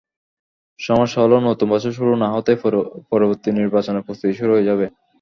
সমস্যা 0.79 1.19
হলো, 1.21 1.37
নতুন 1.41 1.67
বছর 1.73 1.91
শুরু 1.91 2.13
না-হতেই 2.21 2.57
পরবর্তী 3.11 3.49
নির্বাচনের 3.51 4.05
প্রস্তুতি 4.05 4.33
শুরু 4.35 4.51
হয়ে 4.53 4.69
যাবে। 4.69 4.85